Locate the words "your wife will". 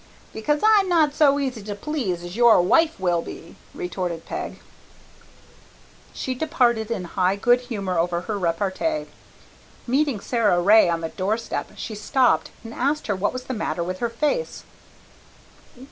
2.35-3.21